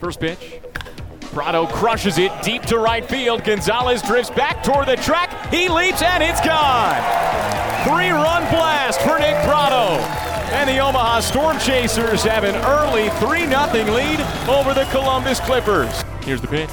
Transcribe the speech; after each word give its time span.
First 0.00 0.18
pitch. 0.18 0.60
Pratto 1.20 1.66
crushes 1.66 2.16
it 2.16 2.32
deep 2.42 2.62
to 2.62 2.78
right 2.78 3.04
field. 3.04 3.44
Gonzalez 3.44 4.00
drifts 4.02 4.30
back 4.30 4.64
toward 4.64 4.88
the 4.88 4.96
track. 4.96 5.52
He 5.52 5.68
leaps 5.68 6.02
and 6.02 6.22
it's 6.22 6.40
gone. 6.40 6.96
Three 7.84 8.10
run 8.10 8.42
blast 8.50 9.00
for 9.02 9.18
Nick 9.18 9.36
Pratto. 9.44 10.02
And 10.52 10.68
the 10.68 10.78
Omaha 10.78 11.20
Storm 11.20 11.58
Chasers 11.58 12.22
have 12.24 12.44
an 12.44 12.56
early 12.56 13.10
3 13.20 13.46
0 13.46 13.94
lead 13.94 14.20
over 14.48 14.74
the 14.74 14.88
Columbus 14.90 15.38
Clippers. 15.40 16.02
Here's 16.24 16.40
the 16.40 16.48
pitch. 16.48 16.70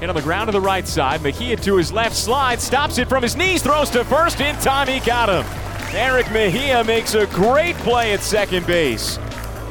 Hit 0.00 0.08
on 0.08 0.16
the 0.16 0.22
ground 0.22 0.48
to 0.48 0.52
the 0.52 0.60
right 0.60 0.88
side. 0.88 1.22
Mejia 1.22 1.56
to 1.56 1.76
his 1.76 1.92
left 1.92 2.16
slide, 2.16 2.60
stops 2.60 2.98
it 2.98 3.08
from 3.08 3.22
his 3.22 3.36
knees, 3.36 3.62
throws 3.62 3.90
to 3.90 4.04
first. 4.04 4.40
In 4.40 4.56
time, 4.56 4.88
he 4.88 4.98
got 5.00 5.28
him. 5.28 5.44
Erick 5.94 6.30
Mejia 6.32 6.82
makes 6.84 7.14
a 7.14 7.26
great 7.26 7.76
play 7.76 8.12
at 8.14 8.20
second 8.20 8.66
base. 8.66 9.18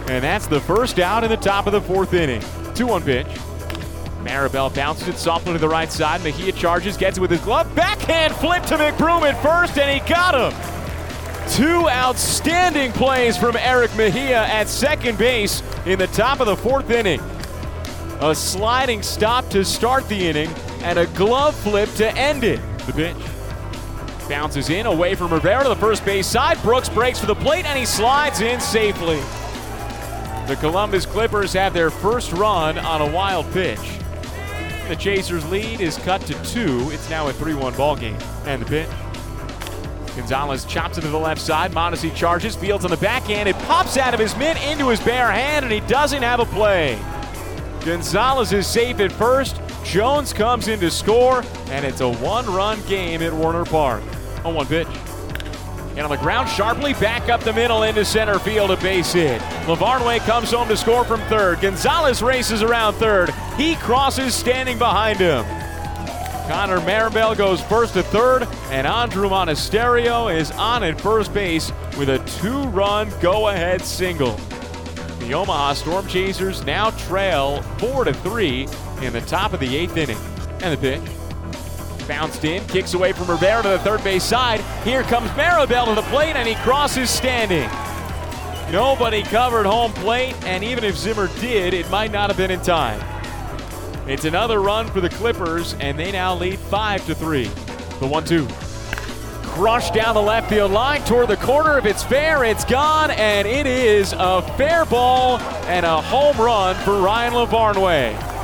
And 0.07 0.23
that's 0.23 0.47
the 0.47 0.61
first 0.61 0.99
out 0.99 1.23
in 1.23 1.29
the 1.29 1.37
top 1.37 1.67
of 1.67 1.73
the 1.73 1.81
fourth 1.81 2.13
inning. 2.13 2.41
2 2.75 2.87
1 2.87 3.03
pitch. 3.03 3.27
Marabell 4.23 4.73
bounces 4.73 5.07
it 5.07 5.17
softly 5.17 5.53
to 5.53 5.59
the 5.59 5.67
right 5.67 5.91
side. 5.91 6.23
Mejia 6.23 6.51
charges, 6.51 6.97
gets 6.97 7.17
it 7.17 7.21
with 7.21 7.31
his 7.31 7.41
glove. 7.41 7.73
Backhand 7.75 8.33
flip 8.35 8.63
to 8.63 8.75
McBroom 8.75 9.23
at 9.23 9.41
first, 9.41 9.77
and 9.77 10.01
he 10.01 10.07
got 10.07 10.33
him. 10.33 10.77
Two 11.51 11.87
outstanding 11.89 12.91
plays 12.91 13.37
from 13.37 13.55
Erick 13.55 13.95
Mejia 13.95 14.45
at 14.45 14.67
second 14.67 15.17
base 15.17 15.63
in 15.85 15.97
the 15.97 16.07
top 16.07 16.39
of 16.39 16.47
the 16.47 16.57
fourth 16.57 16.89
inning. 16.89 17.21
A 18.19 18.33
sliding 18.35 19.03
stop 19.03 19.47
to 19.49 19.63
start 19.63 20.07
the 20.09 20.27
inning, 20.27 20.49
and 20.81 20.99
a 20.99 21.05
glove 21.07 21.55
flip 21.55 21.89
to 21.95 22.13
end 22.17 22.43
it. 22.43 22.59
The 22.85 22.93
pitch. 22.93 23.17
Bounces 24.27 24.69
in 24.69 24.85
away 24.85 25.15
from 25.15 25.31
Rivera 25.31 25.63
to 25.63 25.69
the 25.69 25.75
first 25.75 26.03
base 26.03 26.27
side. 26.27 26.61
Brooks 26.61 26.89
breaks 26.89 27.19
for 27.19 27.27
the 27.27 27.35
plate, 27.35 27.65
and 27.65 27.77
he 27.77 27.85
slides 27.85 28.41
in 28.41 28.59
safely. 28.59 29.21
The 30.47 30.55
Columbus 30.55 31.05
Clippers 31.05 31.51
have 31.51 31.73
their 31.73 31.89
first 31.89 32.31
run 32.31 32.77
on 32.77 33.01
a 33.01 33.11
wild 33.11 33.51
pitch. 33.51 33.99
The 34.87 34.95
Chasers' 34.95 35.45
lead 35.51 35.81
is 35.81 35.97
cut 35.97 36.21
to 36.21 36.33
two. 36.45 36.89
It's 36.91 37.09
now 37.09 37.27
a 37.27 37.33
3 37.33 37.53
1 37.53 37.75
ball 37.75 37.97
game. 37.97 38.17
And 38.45 38.61
the 38.61 38.65
pitch. 38.65 38.87
Gonzalez 40.15 40.63
chops 40.63 40.97
it 40.97 41.01
to 41.01 41.09
the 41.09 41.17
left 41.17 41.41
side. 41.41 41.73
Mondesi 41.73 42.15
charges, 42.15 42.55
fields 42.55 42.85
on 42.85 42.91
the 42.91 42.97
backhand. 42.97 43.49
It 43.49 43.57
pops 43.59 43.97
out 43.97 44.13
of 44.13 44.21
his 44.21 44.37
mitt 44.37 44.55
into 44.63 44.87
his 44.87 45.01
bare 45.01 45.29
hand, 45.31 45.65
and 45.65 45.73
he 45.73 45.81
doesn't 45.81 46.23
have 46.23 46.39
a 46.39 46.45
play. 46.45 46.97
Gonzalez 47.83 48.53
is 48.53 48.65
safe 48.65 49.01
at 49.01 49.11
first. 49.11 49.59
Jones 49.83 50.31
comes 50.31 50.69
in 50.69 50.79
to 50.79 50.89
score, 50.89 51.43
and 51.71 51.85
it's 51.85 51.99
a 51.99 52.09
one 52.09 52.45
run 52.45 52.81
game 52.87 53.21
at 53.21 53.33
Werner 53.33 53.65
Park. 53.65 54.01
On 54.45 54.55
one 54.55 54.65
pitch. 54.65 54.87
And 55.97 56.05
on 56.05 56.11
the 56.11 56.17
ground 56.17 56.47
sharply, 56.47 56.93
back 56.93 57.27
up 57.27 57.41
the 57.41 57.51
middle 57.51 57.81
into 57.81 58.05
center 58.05 58.37
field, 58.37 58.69
a 58.69 58.77
base 58.77 59.13
hit. 59.13 59.41
LaVarnway 59.65 60.19
comes 60.19 60.51
home 60.51 60.67
to 60.67 60.77
score 60.77 61.03
from 61.03 61.19
third. 61.21 61.59
Gonzalez 61.59 62.21
races 62.21 62.61
around 62.61 62.93
third. 62.93 63.31
He 63.57 63.75
crosses 63.77 64.35
standing 64.35 64.77
behind 64.77 65.17
him. 65.17 65.43
Connor 66.47 66.81
Marabell 66.81 67.35
goes 67.35 67.61
first 67.63 67.95
to 67.95 68.03
third, 68.03 68.47
and 68.69 68.85
Andrew 68.85 69.27
Monasterio 69.27 70.33
is 70.33 70.51
on 70.51 70.83
at 70.83 71.01
first 71.01 71.33
base 71.33 71.71
with 71.97 72.09
a 72.09 72.19
two-run 72.39 73.11
go-ahead 73.19 73.81
single. 73.81 74.35
The 75.19 75.33
Omaha 75.33 75.73
Storm 75.73 76.05
Chasers 76.07 76.63
now 76.63 76.91
trail 76.91 77.63
four 77.79 78.03
to 78.03 78.13
three 78.13 78.67
in 79.01 79.13
the 79.13 79.21
top 79.21 79.51
of 79.51 79.59
the 79.59 79.75
eighth 79.75 79.97
inning. 79.97 80.19
And 80.61 80.73
the 80.73 80.77
pitch. 80.77 81.01
Bounced 82.07 82.45
in, 82.45 82.65
kicks 82.67 82.93
away 82.93 83.11
from 83.11 83.29
Rivera 83.29 83.61
to 83.63 83.69
the 83.69 83.79
third 83.79 84.03
base 84.03 84.23
side. 84.23 84.61
Here 84.83 85.03
comes 85.03 85.29
Marabell 85.31 85.87
to 85.87 85.95
the 85.95 86.03
plate, 86.03 86.35
and 86.35 86.47
he 86.47 86.55
crosses 86.55 87.09
standing. 87.09 87.69
Nobody 88.71 89.23
covered 89.23 89.65
home 89.65 89.91
plate, 89.93 90.35
and 90.45 90.63
even 90.63 90.83
if 90.83 90.95
Zimmer 90.97 91.27
did, 91.39 91.73
it 91.73 91.89
might 91.89 92.11
not 92.11 92.29
have 92.29 92.37
been 92.37 92.51
in 92.51 92.61
time. 92.61 93.01
It's 94.07 94.23
another 94.23 94.61
run 94.61 94.87
for 94.87 95.01
the 95.01 95.09
Clippers, 95.09 95.73
and 95.81 95.99
they 95.99 96.13
now 96.13 96.33
lead 96.33 96.59
5 96.59 97.05
to 97.07 97.15
3. 97.15 97.43
The 97.99 98.07
1 98.07 98.23
2. 98.23 98.47
Crushed 99.49 99.93
down 99.93 100.15
the 100.15 100.21
left 100.21 100.49
field 100.49 100.71
line 100.71 101.03
toward 101.03 101.27
the 101.27 101.37
corner. 101.37 101.77
If 101.77 101.85
it's 101.85 102.03
fair, 102.03 102.45
it's 102.45 102.63
gone, 102.63 103.11
and 103.11 103.45
it 103.45 103.65
is 103.65 104.13
a 104.17 104.41
fair 104.55 104.85
ball 104.85 105.39
and 105.67 105.85
a 105.85 106.01
home 106.01 106.37
run 106.37 106.75
for 106.85 107.01
Ryan 107.01 107.33
LaVarnway. 107.33 108.36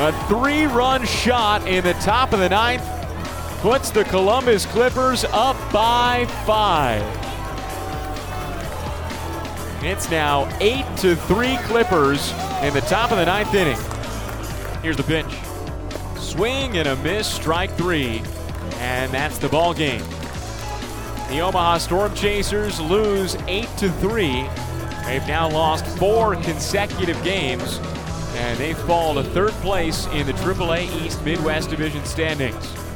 A 0.00 0.12
three 0.28 0.64
run 0.64 1.04
shot 1.04 1.68
in 1.68 1.84
the 1.84 1.92
top 1.92 2.32
of 2.32 2.38
the 2.38 2.48
ninth 2.48 2.82
puts 3.60 3.90
the 3.90 4.02
Columbus 4.04 4.64
Clippers 4.64 5.24
up 5.26 5.56
by 5.70 6.24
five. 6.46 7.02
It's 9.84 10.10
now 10.10 10.48
8 10.58 10.86
to 11.00 11.16
3 11.16 11.58
Clippers 11.64 12.32
in 12.62 12.72
the 12.72 12.80
top 12.88 13.10
of 13.10 13.18
the 13.18 13.26
ninth 13.26 13.52
inning. 13.52 13.76
Here's 14.82 14.96
the 14.96 15.02
pitch. 15.02 15.26
Swing 16.18 16.78
and 16.78 16.88
a 16.88 16.96
miss, 16.96 17.26
strike 17.26 17.76
three, 17.76 18.22
and 18.76 19.12
that's 19.12 19.36
the 19.36 19.50
ball 19.50 19.74
game. 19.74 20.02
The 21.28 21.40
Omaha 21.40 21.76
Storm 21.76 22.14
Chasers 22.14 22.80
lose 22.80 23.36
8 23.46 23.68
to 23.76 23.92
3. 23.92 24.48
They've 25.04 25.28
now 25.28 25.50
lost 25.50 25.84
four 25.98 26.36
consecutive 26.36 27.22
games 27.22 27.78
and 28.40 28.58
they 28.58 28.72
fall 28.72 29.12
to 29.14 29.22
third 29.22 29.52
place 29.60 30.06
in 30.14 30.26
the 30.26 30.32
AAA 30.32 30.90
East 31.04 31.22
Midwest 31.26 31.68
Division 31.68 32.02
standings. 32.06 32.89